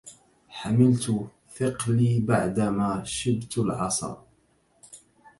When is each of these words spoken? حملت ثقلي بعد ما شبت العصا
حملت 0.47 1.07
ثقلي 1.51 2.19
بعد 2.19 2.59
ما 2.59 3.03
شبت 3.05 3.57
العصا 3.57 4.23